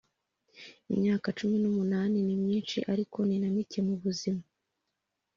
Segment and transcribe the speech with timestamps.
[0.93, 4.43] imyaka cumi n’umunani ni myinshi, ariko ni na mike mu buzima